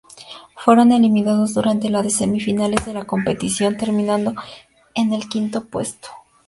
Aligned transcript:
Fueron 0.55 0.91
eliminados 0.93 1.53
durante 1.53 1.91
las 1.91 2.11
semifinales 2.11 2.83
de 2.87 2.93
la 2.95 3.05
competición, 3.05 3.77
terminando 3.77 4.33
en 4.95 5.13
el 5.13 5.29
quinto 5.29 5.65
puesto. 5.67 6.07